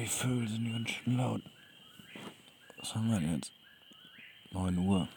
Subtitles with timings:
[0.00, 1.42] Die Vögel sind ganz schön laut.
[2.78, 3.52] Was haben wir denn jetzt?
[4.50, 5.08] 9 Uhr.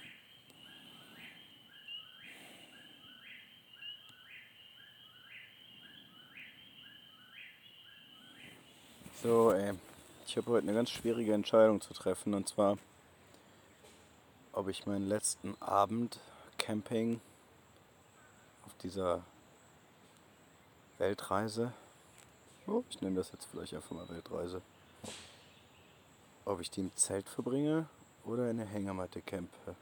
[9.23, 9.73] So, ey.
[10.27, 12.33] Ich habe heute eine ganz schwierige Entscheidung zu treffen.
[12.35, 12.77] Und zwar,
[14.51, 16.19] ob ich meinen letzten Abend
[16.59, 17.21] Camping
[18.65, 19.23] auf dieser
[20.99, 21.73] Weltreise,
[22.67, 24.61] oh, ich nenne das jetzt vielleicht einfach mal Weltreise,
[26.45, 27.87] ob ich die im Zelt verbringe
[28.25, 29.75] oder in der Hängematte campe.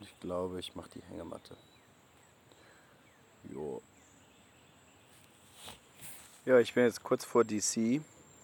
[0.00, 1.56] Ich glaube, ich mache die Hängematte.
[3.44, 3.82] Jo.
[6.46, 8.00] Ja, ich bin jetzt kurz vor DC,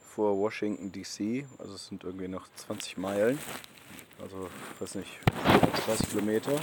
[0.07, 1.47] vor Washington DC.
[1.59, 3.39] Also es sind irgendwie noch 20 Meilen.
[4.21, 5.11] Also, ich weiß nicht,
[5.87, 6.59] 30 Kilometer.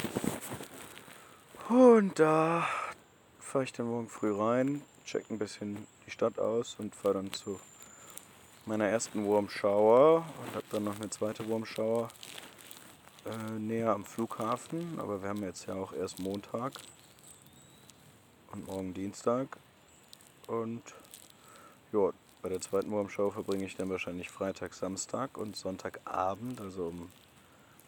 [1.69, 2.67] Und da
[3.39, 7.31] fahre ich dann morgen früh rein, check ein bisschen die Stadt aus und fahre dann
[7.33, 7.59] zu
[8.65, 11.65] meiner ersten Warm und habe dann noch eine zweite Warm
[13.25, 14.99] äh, näher am Flughafen.
[14.99, 16.73] Aber wir haben jetzt ja auch erst Montag
[18.51, 19.57] und morgen Dienstag.
[20.47, 20.81] Und
[21.91, 27.11] ja, bei der zweiten Warm verbringe ich dann wahrscheinlich Freitag, Samstag und Sonntagabend, also um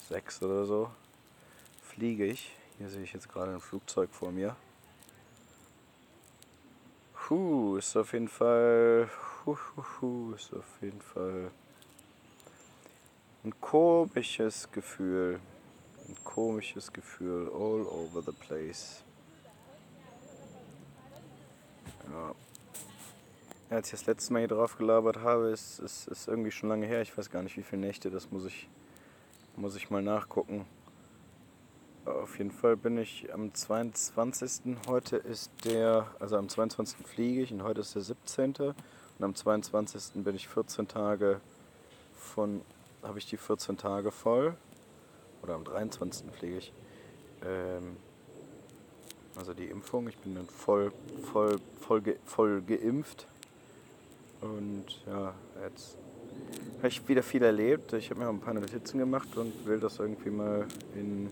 [0.08, 0.90] sechs oder so,
[1.82, 2.56] fliege ich.
[2.78, 4.56] Hier sehe ich jetzt gerade ein Flugzeug vor mir.
[7.28, 9.10] Puh, ist auf jeden Fall.
[9.46, 11.50] Hu, hu, hu, ist auf jeden Fall
[13.44, 15.40] ein komisches Gefühl.
[16.08, 19.04] Ein komisches Gefühl all over the place.
[22.12, 22.36] Ja.
[23.72, 27.02] Als ich das letzte Mal hier drauf gelabert habe, ist, ist irgendwie schon lange her.
[27.02, 28.12] Ich weiß gar nicht, wie viele Nächte.
[28.12, 28.70] Das muss ich,
[29.56, 30.68] muss ich mal nachgucken.
[32.06, 34.78] Auf jeden Fall bin ich am 22.
[34.88, 37.04] Heute ist der, also am 22.
[37.04, 38.54] fliege ich und heute ist der 17.
[38.58, 38.76] Und
[39.20, 40.24] am 22.
[40.24, 41.42] bin ich 14 Tage
[42.16, 42.62] von,
[43.02, 44.56] habe ich die 14 Tage voll.
[45.42, 46.28] Oder am 23.
[46.32, 46.74] fliege ich.
[47.44, 47.98] Ähm,
[49.36, 50.08] also die Impfung.
[50.08, 50.92] Ich bin dann voll,
[51.34, 53.26] voll, voll, ge, voll geimpft.
[54.42, 55.34] Und ja,
[55.68, 55.98] jetzt
[56.78, 57.94] habe ich wieder viel erlebt.
[57.94, 61.32] Ich habe mir auch ein paar Notizen gemacht und will das irgendwie mal in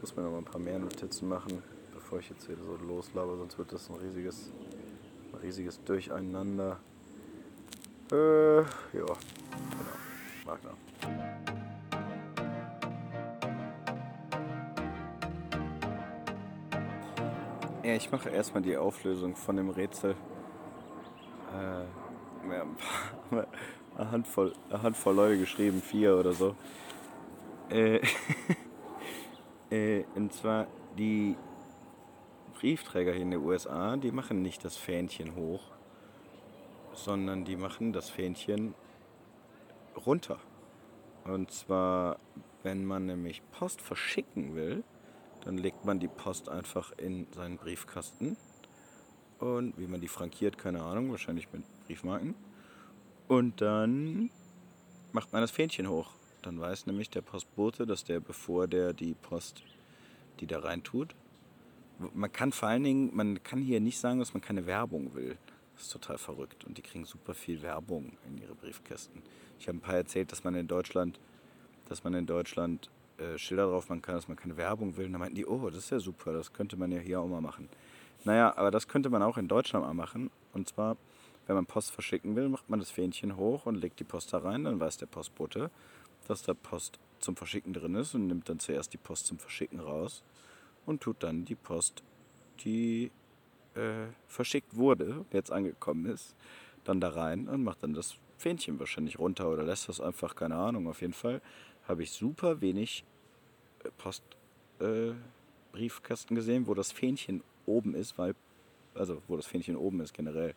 [0.00, 1.62] ich muss mir noch mal ein paar mehr Notizen machen,
[1.92, 4.50] bevor ich jetzt hier so loslaber, sonst wird das ein riesiges,
[5.30, 6.78] ein riesiges Durcheinander.
[8.10, 9.16] Äh, ja, genau.
[10.46, 10.70] Wagner.
[17.84, 20.14] Ja, ich mache erstmal die Auflösung von dem Rätsel.
[21.52, 22.76] Äh, ja, ein
[23.28, 23.46] paar,
[23.98, 26.56] eine, Handvoll, eine Handvoll Leute geschrieben, vier oder so.
[27.68, 28.00] Äh,
[29.70, 30.66] Äh, und zwar
[30.98, 31.36] die
[32.54, 35.62] Briefträger hier in den USA, die machen nicht das Fähnchen hoch,
[36.92, 38.74] sondern die machen das Fähnchen
[40.06, 40.38] runter.
[41.24, 42.18] Und zwar,
[42.62, 44.82] wenn man nämlich Post verschicken will,
[45.44, 48.36] dann legt man die Post einfach in seinen Briefkasten.
[49.38, 52.34] Und wie man die frankiert, keine Ahnung, wahrscheinlich mit Briefmarken.
[53.26, 54.30] Und dann
[55.12, 56.10] macht man das Fähnchen hoch.
[56.42, 59.62] Dann weiß nämlich der Postbote, dass der, bevor der die Post,
[60.40, 61.14] die da rein tut,
[62.14, 65.36] man kann vor allen Dingen, man kann hier nicht sagen, dass man keine Werbung will.
[65.74, 66.64] Das ist total verrückt.
[66.64, 69.22] Und die kriegen super viel Werbung in ihre Briefkästen.
[69.58, 71.18] Ich habe ein paar erzählt, dass man in Deutschland,
[71.88, 75.06] dass man in Deutschland äh, Schilder drauf machen kann, dass man keine Werbung will.
[75.06, 77.28] Und dann meinten die, oh, das ist ja super, das könnte man ja hier auch
[77.28, 77.68] mal machen.
[78.24, 80.30] Naja, aber das könnte man auch in Deutschland mal machen.
[80.52, 80.96] Und zwar,
[81.46, 84.38] wenn man Post verschicken will, macht man das Fähnchen hoch und legt die Post da
[84.38, 84.64] rein.
[84.64, 85.70] Dann weiß der Postbote,
[86.30, 89.80] dass da Post zum Verschicken drin ist und nimmt dann zuerst die Post zum Verschicken
[89.80, 90.22] raus
[90.86, 92.02] und tut dann die Post,
[92.64, 93.10] die
[93.74, 96.34] äh, verschickt wurde, jetzt angekommen ist,
[96.84, 100.54] dann da rein und macht dann das Fähnchen wahrscheinlich runter oder lässt das einfach, keine
[100.56, 100.88] Ahnung.
[100.88, 101.42] Auf jeden Fall
[101.86, 103.04] habe ich super wenig
[103.84, 103.90] äh,
[104.78, 108.34] Postbriefkasten äh, gesehen, wo das Fähnchen oben ist, weil,
[108.94, 110.54] also wo das Fähnchen oben ist generell.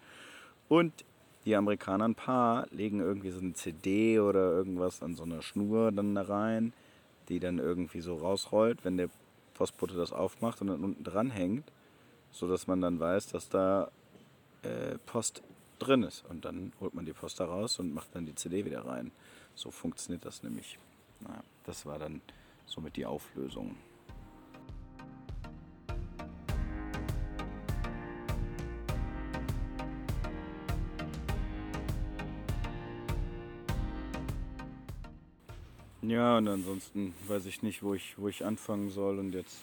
[0.70, 1.04] Und
[1.46, 5.92] die Amerikaner ein paar legen irgendwie so eine CD oder irgendwas an so einer Schnur
[5.92, 6.74] dann da rein,
[7.30, 9.10] die dann irgendwie so rausrollt, wenn der
[9.54, 11.72] Postbote das aufmacht und dann unten dran hängt,
[12.32, 13.92] sodass man dann weiß, dass da
[14.64, 15.44] äh, Post
[15.80, 16.24] drin ist.
[16.30, 19.12] Und dann holt man die Post da raus und macht dann die CD wieder rein.
[19.56, 20.80] So funktioniert das nämlich.
[21.20, 22.22] Naja, das war dann
[22.66, 23.76] somit die Auflösung.
[36.06, 39.20] Ja, und ansonsten weiß ich nicht, wo ich, wo ich anfangen soll.
[39.20, 39.60] Und jetzt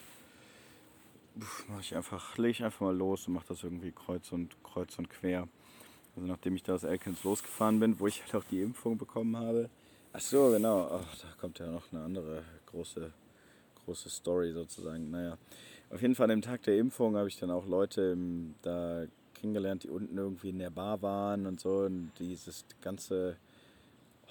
[1.67, 4.97] mache ich einfach, lege ich einfach mal los und mache das irgendwie kreuz und kreuz
[4.97, 5.47] und quer.
[6.15, 9.37] Also nachdem ich da aus Elkins losgefahren bin, wo ich halt auch die Impfung bekommen
[9.37, 9.69] habe.
[10.13, 10.89] Ach so, genau.
[10.91, 13.13] Ach, da kommt ja noch eine andere große,
[13.85, 15.11] große Story sozusagen.
[15.11, 15.37] Naja,
[15.91, 18.17] auf jeden Fall an dem Tag der Impfung habe ich dann auch Leute
[18.63, 19.05] da
[19.35, 21.81] kennengelernt, die unten irgendwie in der Bar waren und so.
[21.81, 23.37] Und dieses ganze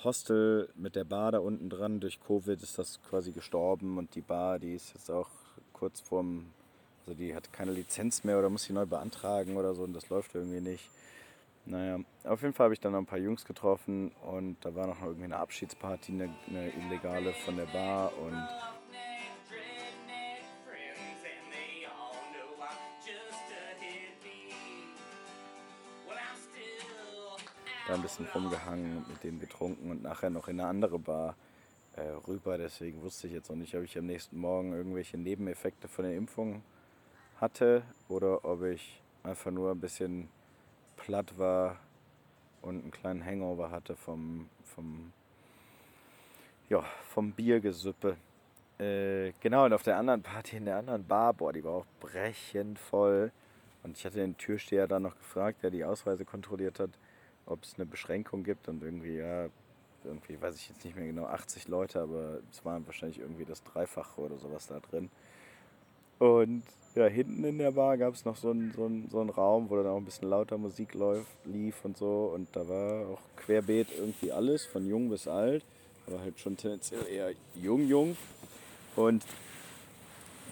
[0.05, 4.21] Hostel mit der Bar da unten dran, durch Covid ist das quasi gestorben und die
[4.21, 5.29] Bar, die ist jetzt auch
[5.73, 6.47] kurz vorm,
[7.07, 10.09] also die hat keine Lizenz mehr oder muss sie neu beantragen oder so und das
[10.09, 10.91] läuft irgendwie nicht.
[11.67, 14.87] Naja, auf jeden Fall habe ich dann noch ein paar Jungs getroffen und da war
[14.87, 18.49] noch irgendwie eine Abschiedsparty, eine, eine illegale von der Bar und
[27.91, 31.35] da ein bisschen rumgehangen und mit denen getrunken und nachher noch in eine andere Bar
[31.97, 32.57] äh, rüber.
[32.57, 36.15] Deswegen wusste ich jetzt noch nicht, ob ich am nächsten Morgen irgendwelche Nebeneffekte von der
[36.15, 36.63] Impfung
[37.41, 40.29] hatte oder ob ich einfach nur ein bisschen
[40.97, 41.81] platt war
[42.63, 45.13] und einen kleinen Hangover hatte vom, vom,
[46.69, 48.17] ja, vom Biergesüppe.
[48.79, 51.87] Äh, genau, und auf der anderen Party, in der anderen Bar, boah, die war auch
[51.99, 53.33] brechend voll.
[53.83, 56.91] Und ich hatte den Türsteher dann noch gefragt, der die Ausweise kontrolliert hat,
[57.51, 58.69] ob es eine Beschränkung gibt.
[58.69, 59.49] Und irgendwie, ja,
[60.05, 63.63] irgendwie weiß ich jetzt nicht mehr genau, 80 Leute, aber es waren wahrscheinlich irgendwie das
[63.65, 65.11] Dreifache oder sowas da drin.
[66.19, 66.63] Und
[66.95, 69.71] ja, hinten in der Bar gab es noch so einen, so, einen, so einen Raum,
[69.71, 72.33] wo dann auch ein bisschen lauter Musik läuft, lief und so.
[72.35, 75.65] Und da war auch querbeet irgendwie alles, von jung bis alt.
[76.07, 78.17] Aber halt schon tendenziell eher jung, jung.
[78.97, 79.25] Und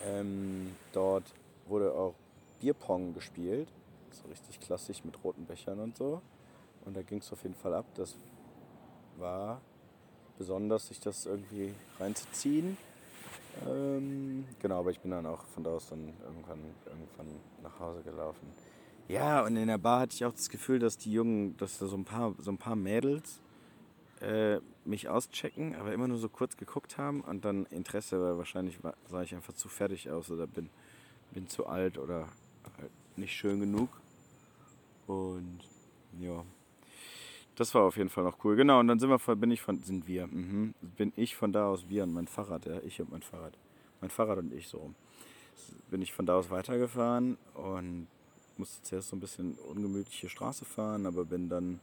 [0.07, 1.25] ähm, dort
[1.67, 2.15] wurde auch
[2.61, 3.69] Bierpong gespielt.
[4.13, 6.23] So richtig klassisch mit roten Bechern und so.
[6.89, 7.85] Und da ging es auf jeden Fall ab.
[7.97, 8.17] Das
[9.19, 9.61] war
[10.39, 12.79] besonders, sich das irgendwie reinzuziehen.
[13.67, 18.03] Ähm, genau, aber ich bin dann auch von da aus dann irgendwann, irgendwann nach Hause
[18.03, 18.49] gelaufen.
[19.07, 21.89] Ja, und in der Bar hatte ich auch das Gefühl, dass die Jungen, dass da
[21.89, 23.39] so ein paar, so ein paar Mädels
[24.23, 28.79] äh, mich auschecken, aber immer nur so kurz geguckt haben und dann Interesse, weil wahrscheinlich
[29.11, 30.71] sah ich einfach zu fertig aus oder bin,
[31.33, 32.29] bin zu alt oder
[32.79, 33.91] halt nicht schön genug.
[35.07, 35.61] Und
[36.19, 36.45] ja,
[37.59, 38.57] das war auf jeden Fall noch cool.
[38.57, 41.69] Genau, und dann sind wir, bin ich von, sind wir, mhm, bin ich von da
[41.69, 43.59] aus, wir und mein Fahrrad, ja, ich und mein Fahrrad.
[44.01, 44.95] Mein Fahrrad und ich so.
[45.91, 48.07] Bin ich von da aus weitergefahren und
[48.57, 51.81] musste zuerst so ein bisschen ungemütliche Straße fahren, aber bin dann,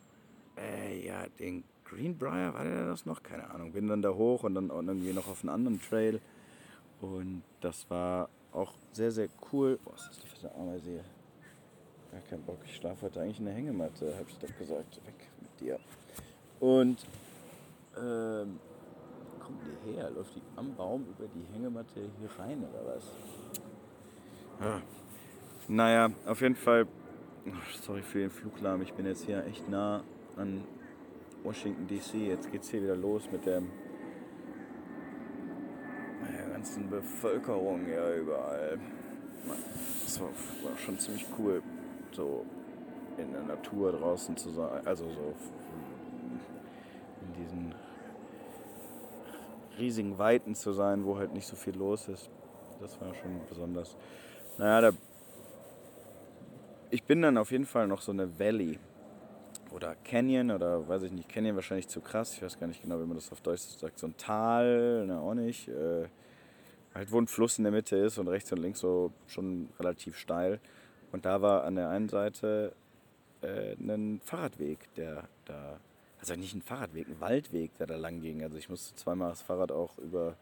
[0.58, 3.22] äh, ja, den Greenbrier, war der das noch?
[3.22, 3.74] Keine Ahnung.
[3.74, 6.22] Bin dann da hoch und dann irgendwie noch auf einen anderen Trail.
[7.02, 9.78] Und das war auch sehr, sehr cool.
[9.84, 11.04] Boah, ist das eine fette Ameise
[12.16, 12.60] Gar keinen Bock.
[12.64, 15.02] Ich schlafe heute eigentlich in der Hängematte, habe ich doch gesagt.
[15.06, 15.80] Weg dir.
[16.60, 17.06] Und
[17.98, 18.60] ähm,
[19.40, 20.10] kommt die her?
[20.10, 23.12] Läuft die am Baum über die Hängematte hier rein oder was?
[24.62, 24.82] Ja.
[25.68, 26.88] Naja, auf jeden Fall.
[27.82, 28.82] Sorry für den Fluglärm.
[28.82, 30.04] Ich bin jetzt hier echt nah
[30.36, 30.64] an
[31.44, 32.16] Washington DC.
[32.16, 33.62] Jetzt geht es hier wieder los mit der,
[36.32, 38.80] der ganzen Bevölkerung ja überall.
[40.04, 40.30] Das war,
[40.64, 41.62] war schon ziemlich cool
[42.12, 42.46] so
[43.18, 45.34] in der Natur draußen zu sein, also so
[47.22, 47.76] in diesen
[49.78, 52.30] riesigen Weiten zu sein, wo halt nicht so viel los ist.
[52.80, 53.96] Das war schon besonders.
[54.58, 54.98] Naja, da,
[56.92, 58.80] ich bin dann auf jeden Fall noch so eine Valley
[59.74, 63.00] oder Canyon oder weiß ich nicht, Canyon wahrscheinlich zu krass, ich weiß gar nicht genau,
[63.00, 65.68] wie man das auf Deutsch sagt, so ein Tal, ne, auch nicht.
[65.68, 66.08] Äh,
[66.94, 70.18] halt wo ein Fluss in der Mitte ist und rechts und links so schon relativ
[70.18, 70.60] steil.
[71.12, 72.74] Und da war an der einen Seite
[73.46, 75.80] äh, ein Fahrradweg, der da,
[76.20, 78.44] also nicht ein Fahrradweg, ein Waldweg, der da lang ging.
[78.44, 80.36] Also ich musste zweimal das Fahrrad auch über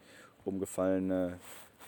[0.45, 1.39] umgefallene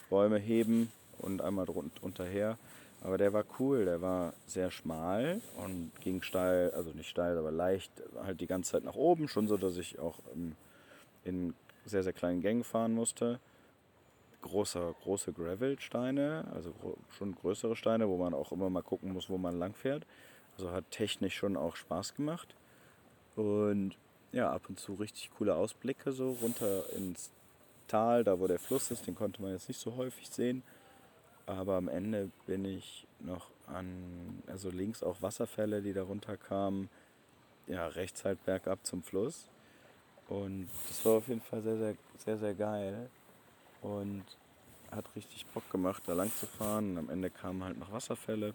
[0.10, 2.58] Bäume heben und einmal drunter her.
[3.02, 7.52] Aber der war cool, der war sehr schmal und ging steil, also nicht steil, aber
[7.52, 7.92] leicht,
[8.24, 10.20] halt die ganze Zeit nach oben, schon so, dass ich auch
[11.24, 11.54] in
[11.86, 13.40] sehr, sehr kleinen Gängen fahren musste
[14.46, 16.74] große, große Gravelsteine, also
[17.18, 20.06] schon größere Steine, wo man auch immer mal gucken muss, wo man lang fährt.
[20.58, 22.56] Also hat technisch schon auch Spaß gemacht.
[23.36, 23.96] Und
[24.32, 27.32] ja, ab und zu richtig coole Ausblicke so runter ins
[27.88, 30.64] Tal, da wo der Fluss ist, den konnte man jetzt nicht so häufig sehen.
[31.46, 36.90] Aber am Ende bin ich noch an, also links auch Wasserfälle, die da runterkamen.
[37.68, 39.50] Ja, rechts halt bergab zum Fluss.
[40.28, 43.10] Und das war auf jeden Fall sehr, sehr, sehr, sehr geil.
[43.82, 44.24] Und
[44.92, 46.92] hat richtig Bock gemacht, da lang zu fahren.
[46.92, 48.54] Und am Ende kamen halt noch Wasserfälle.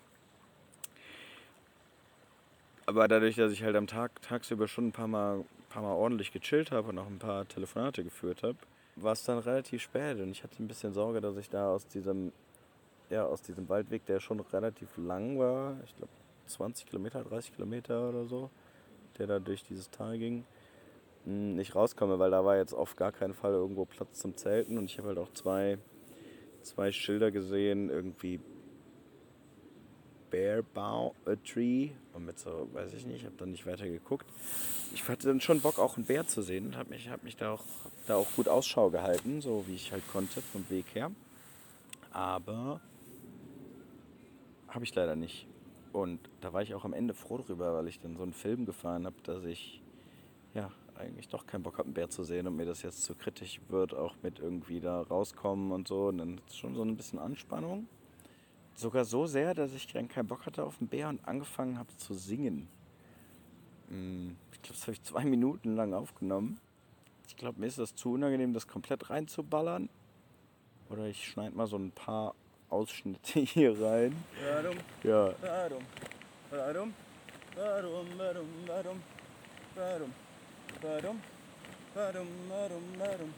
[2.90, 6.32] Aber dadurch, dass ich halt am Tag tagsüber schon ein paar Mal, paar Mal ordentlich
[6.32, 8.56] gechillt habe und auch ein paar Telefonate geführt habe,
[8.96, 10.18] war es dann relativ spät.
[10.18, 12.32] Und ich hatte ein bisschen Sorge, dass ich da aus diesem,
[13.08, 16.10] ja, aus diesem Waldweg, der schon relativ lang war, ich glaube
[16.46, 18.50] 20 Kilometer, 30 Kilometer oder so,
[19.20, 20.44] der da durch dieses Tal ging,
[21.24, 24.78] nicht rauskomme, weil da war jetzt auf gar keinen Fall irgendwo Platz zum Zelten.
[24.78, 25.78] Und ich habe halt auch zwei,
[26.62, 28.40] zwei Schilder gesehen, irgendwie
[30.30, 33.86] Bear Bow a Tree und mit so, weiß ich nicht, ich habe dann nicht weiter
[33.86, 34.26] geguckt.
[34.94, 37.36] Ich hatte dann schon Bock, auch einen Bär zu sehen und habe mich, hab mich
[37.36, 37.64] da, auch,
[38.06, 41.10] da auch gut Ausschau gehalten, so wie ich halt konnte vom Weg her.
[42.12, 42.80] Aber
[44.68, 45.46] habe ich leider nicht.
[45.92, 48.64] Und da war ich auch am Ende froh drüber, weil ich dann so einen Film
[48.64, 49.82] gefahren habe, dass ich
[50.54, 53.14] ja eigentlich doch keinen Bock habe, einen Bär zu sehen und mir das jetzt zu
[53.14, 56.08] kritisch wird, auch mit irgendwie da rauskommen und so.
[56.08, 57.88] Und dann ist schon so ein bisschen Anspannung.
[58.80, 61.94] Sogar so sehr, dass ich dann keinen Bock hatte auf den Bär und angefangen habe
[61.98, 62.66] zu singen.
[63.88, 66.58] Hm, ich glaube, das habe ich zwei Minuten lang aufgenommen.
[67.28, 69.90] Ich glaube, mir ist das zu unangenehm, das komplett reinzuballern.
[70.88, 72.34] Oder ich schneide mal so ein paar
[72.70, 74.16] Ausschnitte hier rein.
[74.48, 74.78] Warum?
[75.02, 75.34] Ja.
[75.42, 75.84] Warum?
[76.50, 76.94] Warum?
[77.54, 78.06] Warum?
[78.16, 78.48] Warum?
[78.66, 79.02] Warum?
[79.74, 80.14] Warum?
[80.80, 81.20] Warum?
[81.92, 82.28] Warum?
[82.48, 82.82] Warum?
[82.98, 83.34] Warum?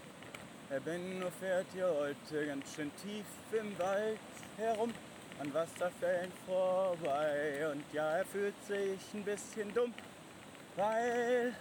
[0.69, 4.21] Herr Benno fährt hier heute ganz schön tief im Wald
[4.57, 4.91] herum,
[5.43, 7.69] an Wasserfällen vorbei.
[7.73, 9.93] Und ja, er fühlt sich ein bisschen dumm,
[10.77, 11.53] weil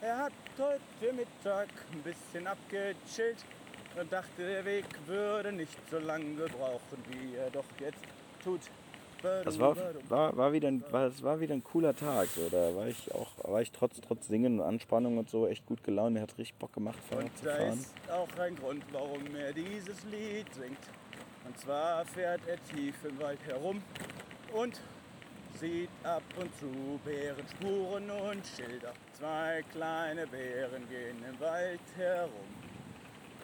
[0.00, 3.44] er hat heute Mittag ein bisschen abgechillt
[3.98, 8.02] und dachte, der Weg würde nicht so lange brauchen, wie er doch jetzt
[8.42, 8.60] tut.
[9.22, 9.74] Das war,
[10.08, 12.28] war, war, wieder ein, war, das war wieder ein cooler Tag.
[12.28, 12.48] So.
[12.50, 15.82] Da war ich auch, war ich trotz, trotz Singen und Anspannung und so echt gut
[15.82, 16.16] gelaunt.
[16.16, 17.78] Er hat richtig Bock gemacht, Fahrrad und zu da fahren.
[17.78, 20.78] ist auch ein Grund, warum er dieses Lied singt.
[21.46, 23.82] Und zwar fährt er tief im Wald herum
[24.52, 24.80] und
[25.60, 28.92] sieht ab und zu Bärenspuren und Schilder.
[29.12, 32.30] Zwei kleine Bären gehen im Wald herum.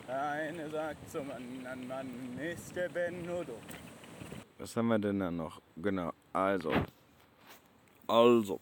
[0.08, 3.54] Eine sagt zum anderen, Mann, ist der Benno dumm.
[4.58, 5.60] Was haben wir denn da noch?
[5.76, 6.72] Genau, also.
[8.06, 8.60] Also.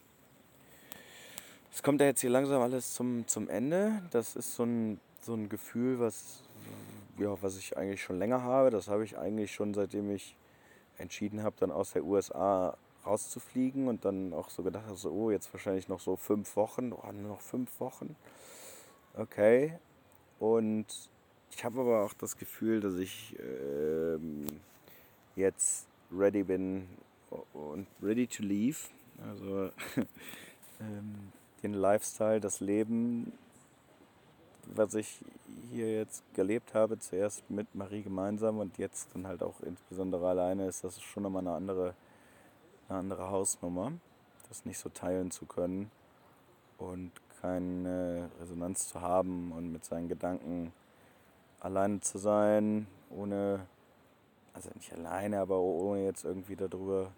[1.72, 4.02] Es kommt ja jetzt hier langsam alles zum, zum Ende.
[4.10, 6.42] Das ist so ein, so ein Gefühl, was,
[7.20, 8.70] ja, was ich eigentlich schon länger habe.
[8.70, 10.36] Das habe ich eigentlich schon seitdem ich
[10.98, 15.30] entschieden habe, dann aus der USA rauszufliegen und dann auch so gedacht habe, so, oh,
[15.30, 16.92] jetzt wahrscheinlich noch so fünf Wochen.
[16.92, 18.16] Oh, nur noch fünf Wochen.
[19.14, 19.78] Okay.
[20.38, 20.86] Und
[21.50, 24.46] ich habe aber auch das Gefühl, dass ich ähm,
[25.36, 26.88] jetzt ready bin
[27.52, 28.78] und ready to leave.
[29.28, 29.70] Also
[30.80, 33.32] ähm, den Lifestyle, das Leben,
[34.74, 35.24] was ich
[35.70, 40.66] hier jetzt gelebt habe, zuerst mit Marie gemeinsam und jetzt dann halt auch insbesondere alleine,
[40.66, 41.94] ist das schon nochmal eine andere,
[42.88, 43.92] eine andere Hausnummer,
[44.48, 45.90] das nicht so teilen zu können
[46.78, 50.72] und keine Resonanz zu haben und mit seinen Gedanken
[51.60, 53.66] alleine zu sein, ohne,
[54.52, 57.12] also nicht alleine, aber ohne jetzt irgendwie darüber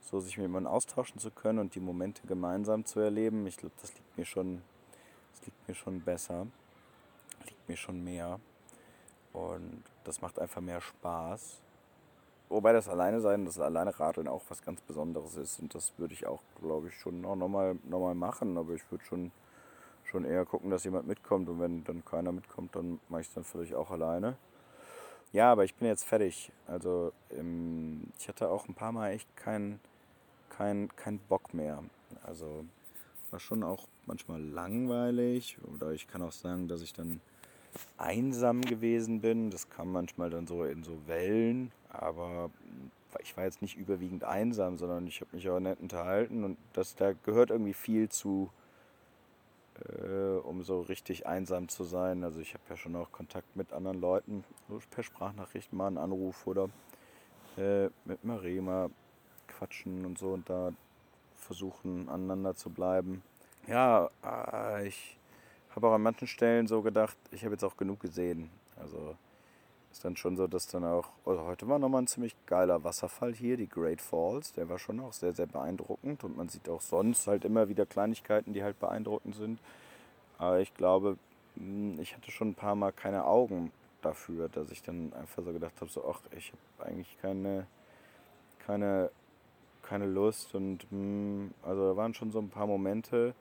[0.00, 3.46] so sich mit jemandem austauschen zu können und die Momente gemeinsam zu erleben.
[3.46, 4.62] Ich glaube, das liegt mir schon,
[5.32, 6.46] das liegt mir schon besser,
[7.46, 8.40] liegt mir schon mehr
[9.32, 11.60] und das macht einfach mehr Spaß.
[12.48, 16.14] Wobei das Alleine sein, das Alleine Radeln auch was ganz Besonderes ist und das würde
[16.14, 19.30] ich auch, glaube ich, schon nochmal noch mal machen, aber ich würde schon
[20.04, 23.34] schon eher gucken, dass jemand mitkommt und wenn dann keiner mitkommt, dann mache ich es
[23.34, 24.38] dann vielleicht auch alleine.
[25.32, 26.50] Ja, aber ich bin jetzt fertig.
[26.66, 29.80] Also ähm, ich hatte auch ein paar Mal echt keinen
[30.58, 31.84] kein, kein Bock mehr.
[32.24, 32.64] Also
[33.32, 35.58] war schon auch manchmal langweilig.
[35.74, 37.20] Oder ich kann auch sagen, dass ich dann
[37.96, 39.50] einsam gewesen bin.
[39.50, 42.50] Das kam manchmal dann so in so Wellen, aber
[43.20, 46.44] ich war jetzt nicht überwiegend einsam, sondern ich habe mich auch nett unterhalten.
[46.44, 48.50] Und das, da gehört irgendwie viel zu,
[49.98, 52.24] äh, um so richtig einsam zu sein.
[52.24, 54.44] Also ich habe ja schon auch Kontakt mit anderen Leuten,
[54.90, 56.68] per Sprachnachricht mal einen Anruf oder
[57.56, 58.90] äh, mit Marie mal
[59.46, 60.28] quatschen und so.
[60.30, 60.72] Und da
[61.48, 63.22] versuchen aneinander zu bleiben.
[63.66, 65.16] Ja, äh, ich
[65.74, 68.50] habe auch an manchen Stellen so gedacht, ich habe jetzt auch genug gesehen.
[68.76, 69.16] Also
[69.90, 73.34] ist dann schon so, dass dann auch, also heute war nochmal ein ziemlich geiler Wasserfall
[73.34, 76.82] hier, die Great Falls, der war schon auch sehr, sehr beeindruckend und man sieht auch
[76.82, 79.58] sonst halt immer wieder Kleinigkeiten, die halt beeindruckend sind.
[80.36, 81.16] Aber ich glaube,
[81.56, 85.52] hm, ich hatte schon ein paar Mal keine Augen dafür, dass ich dann einfach so
[85.52, 87.66] gedacht habe, so, ach, ich habe eigentlich keine,
[88.66, 89.10] keine,
[89.88, 93.34] keine Lust und hm, also da waren schon so ein paar Momente,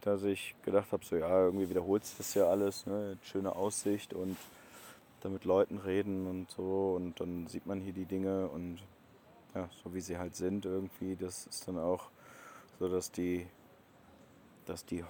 [0.00, 3.16] dass ich gedacht habe, so ja, irgendwie wiederholt sich das ja alles, ne?
[3.22, 4.36] schöne Aussicht und
[5.20, 8.78] da mit Leuten reden und so und dann sieht man hier die Dinge und
[9.54, 12.10] ja, so wie sie halt sind irgendwie, das ist dann auch
[12.78, 13.46] so, dass die,
[14.66, 15.04] dass die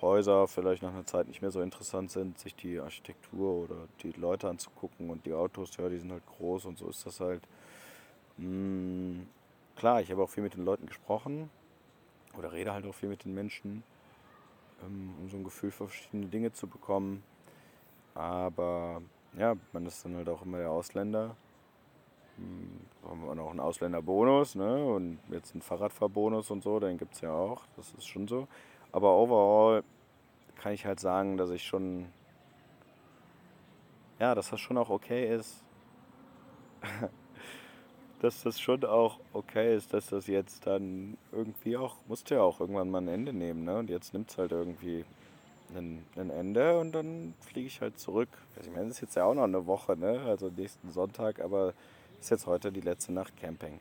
[0.00, 4.12] Häuser vielleicht nach einer Zeit nicht mehr so interessant sind, sich die Architektur oder die
[4.12, 7.42] Leute anzugucken und die Autos, ja, die sind halt groß und so ist das halt.
[8.38, 9.26] Hm,
[9.76, 11.50] klar, ich habe auch viel mit den Leuten gesprochen
[12.36, 13.82] oder rede halt auch viel mit den Menschen,
[14.82, 17.22] ähm, um so ein Gefühl für verschiedene Dinge zu bekommen.
[18.14, 19.02] Aber
[19.36, 21.36] ja, man ist dann halt auch immer der Ausländer.
[22.36, 24.84] Hm, haben wir noch einen Ausländerbonus ne?
[24.84, 28.48] und jetzt einen Fahrradfahrbonus und so, den gibt es ja auch, das ist schon so.
[28.92, 29.84] Aber overall
[30.56, 32.06] kann ich halt sagen, dass ich schon,
[34.18, 35.64] ja, dass das schon auch okay ist,
[38.20, 42.60] dass das schon auch okay ist, dass das jetzt dann irgendwie auch, musste ja auch
[42.60, 43.78] irgendwann mal ein Ende nehmen, ne?
[43.78, 45.04] Und jetzt nimmt es halt irgendwie
[45.74, 48.28] ein, ein Ende und dann fliege ich halt zurück.
[48.56, 50.20] Also ich meine, es ist jetzt ja auch noch eine Woche, ne?
[50.26, 51.74] Also nächsten Sonntag, aber
[52.20, 53.80] ist jetzt heute die letzte Nacht Camping.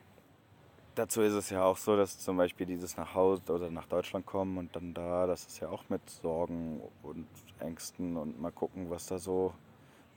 [0.96, 4.26] Dazu ist es ja auch so, dass zum Beispiel dieses nach Hause oder nach Deutschland
[4.26, 7.26] kommen und dann da, das ist ja auch mit Sorgen und
[7.60, 9.54] Ängsten und mal gucken, was da so,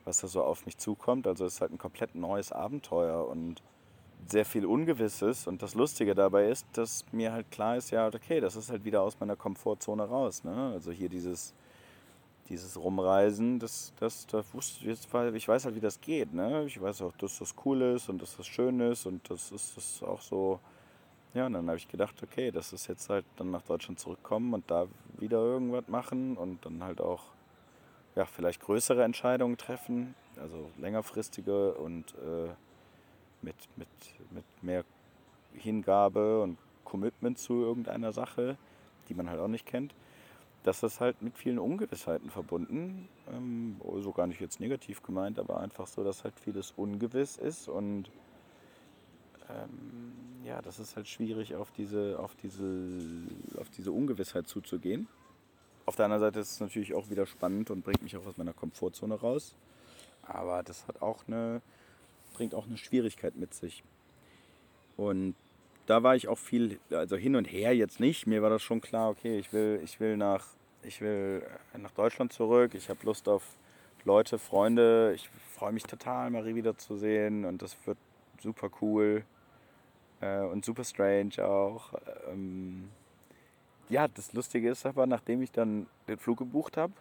[0.04, 1.26] was da so auf mich zukommt.
[1.26, 3.62] Also es ist halt ein komplett neues Abenteuer und
[4.26, 5.46] sehr viel Ungewisses.
[5.46, 8.84] Und das Lustige dabei ist, dass mir halt klar ist, ja, okay, das ist halt
[8.84, 10.44] wieder aus meiner Komfortzone raus.
[10.44, 10.72] Ne?
[10.72, 11.54] Also hier dieses,
[12.48, 16.32] dieses Rumreisen, das, das, das wusste ich, ich weiß halt, wie das geht.
[16.32, 16.64] Ne?
[16.66, 19.76] Ich weiß auch, dass das cool ist und dass das schön ist und das ist
[19.76, 20.60] das auch so.
[21.34, 24.54] Ja, und dann habe ich gedacht, okay, das ist jetzt halt dann nach Deutschland zurückkommen
[24.54, 24.86] und da
[25.18, 27.24] wieder irgendwas machen und dann halt auch
[28.14, 32.48] ja, vielleicht größere Entscheidungen treffen, also längerfristige und äh,
[33.42, 33.88] mit, mit,
[34.30, 34.84] mit mehr
[35.52, 38.56] Hingabe und Commitment zu irgendeiner Sache,
[39.08, 39.94] die man halt auch nicht kennt
[40.66, 43.08] das ist halt mit vielen Ungewissheiten verbunden.
[43.32, 47.68] Ähm, so gar nicht jetzt negativ gemeint, aber einfach so, dass halt vieles ungewiss ist
[47.68, 48.10] und
[49.48, 50.12] ähm,
[50.44, 52.66] ja, das ist halt schwierig, auf diese, auf, diese,
[53.58, 55.06] auf diese Ungewissheit zuzugehen.
[55.84, 58.36] Auf der anderen Seite ist es natürlich auch wieder spannend und bringt mich auch aus
[58.36, 59.54] meiner Komfortzone raus.
[60.22, 61.62] Aber das hat auch eine,
[62.36, 63.82] bringt auch eine Schwierigkeit mit sich.
[64.98, 65.34] Und
[65.86, 68.26] da war ich auch viel, also hin und her jetzt nicht.
[68.26, 70.46] Mir war das schon klar, okay, ich will, ich will nach,
[70.82, 71.42] ich will
[71.78, 72.74] nach Deutschland zurück.
[72.74, 73.42] Ich habe Lust auf
[74.04, 75.12] Leute, Freunde.
[75.14, 77.98] Ich freue mich total, Marie wiederzusehen und das wird
[78.42, 79.24] super cool
[80.20, 81.94] äh, und super strange auch.
[82.30, 82.90] Ähm,
[83.88, 86.92] ja, das Lustige ist aber, nachdem ich dann den Flug gebucht habe,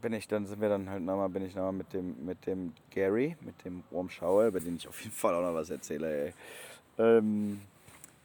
[0.00, 2.72] bin ich dann, sind wir dann halt nochmal, bin ich nochmal mit dem, mit dem
[2.90, 4.08] Gary, mit dem Warm
[4.48, 6.34] über den ich auf jeden Fall auch noch was erzähle, ey.
[6.98, 7.60] Ähm,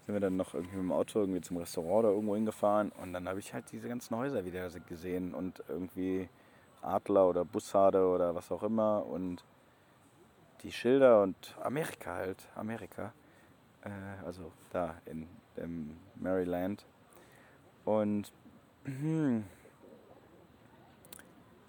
[0.05, 3.13] sind wir dann noch irgendwie mit dem Auto irgendwie zum Restaurant oder irgendwo hingefahren und
[3.13, 6.29] dann habe ich halt diese ganzen Häuser wieder gesehen und irgendwie
[6.81, 9.43] Adler oder Bussarde oder was auch immer und
[10.61, 13.13] die Schilder und Amerika halt, Amerika,
[13.83, 16.85] äh, also da in, in Maryland
[17.83, 18.31] und
[18.85, 19.43] hm,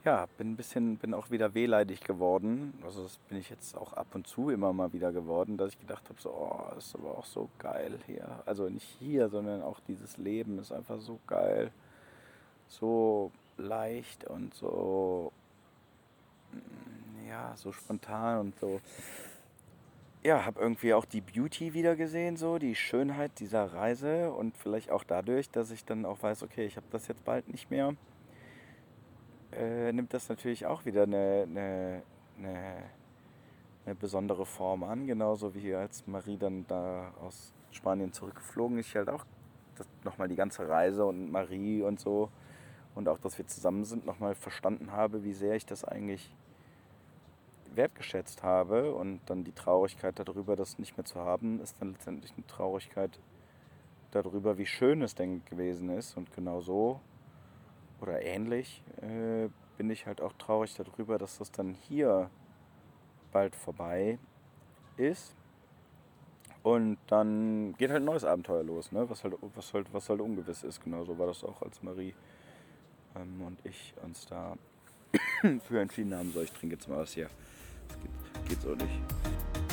[0.07, 2.73] ja, bin ein bisschen, bin auch wieder wehleidig geworden.
[2.85, 5.81] Also das bin ich jetzt auch ab und zu immer mal wieder geworden, dass ich
[5.81, 8.43] gedacht habe, so, oh, ist aber auch so geil hier.
[8.47, 11.73] Also nicht hier, sondern auch dieses Leben ist einfach so geil.
[12.69, 15.33] So leicht und so,
[16.53, 18.81] mm, ja, so spontan und so.
[20.23, 24.91] Ja, habe irgendwie auch die Beauty wieder gesehen, so die Schönheit dieser Reise und vielleicht
[24.91, 27.97] auch dadurch, dass ich dann auch weiß, okay, ich habe das jetzt bald nicht mehr
[29.57, 32.03] äh, nimmt das natürlich auch wieder eine, eine,
[32.39, 32.83] eine,
[33.85, 35.07] eine, besondere Form an.
[35.07, 39.25] Genauso wie als Marie dann da aus Spanien zurückgeflogen ist, ich halt auch
[40.05, 42.31] nochmal die ganze Reise und Marie und so.
[42.95, 46.35] Und auch, dass wir zusammen sind, nochmal verstanden habe, wie sehr ich das eigentlich
[47.75, 48.95] wertgeschätzt habe.
[48.95, 53.19] Und dann die Traurigkeit darüber, das nicht mehr zu haben, ist dann letztendlich eine Traurigkeit
[54.13, 56.17] darüber, wie schön es denn gewesen ist.
[56.17, 57.01] Und genau so
[58.01, 62.31] oder ähnlich, äh, bin ich halt auch traurig darüber, dass das dann hier
[63.33, 64.19] bald vorbei
[64.97, 65.35] ist.
[66.63, 69.09] Und dann geht halt ein neues Abenteuer los, ne?
[69.09, 70.83] was, halt, was, halt, was halt ungewiss ist.
[70.83, 72.15] Genauso war das auch, als Marie
[73.15, 74.57] ähm, und ich uns da
[75.63, 77.29] für entschieden haben, so ich trinke jetzt mal was hier.
[77.89, 79.66] Das geht, geht so nicht.